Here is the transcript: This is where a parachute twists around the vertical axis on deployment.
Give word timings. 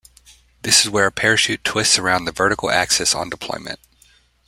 This 0.63 0.83
is 0.83 0.89
where 0.89 1.05
a 1.05 1.11
parachute 1.11 1.63
twists 1.63 1.99
around 1.99 2.25
the 2.25 2.31
vertical 2.31 2.71
axis 2.71 3.13
on 3.13 3.29
deployment. 3.29 3.79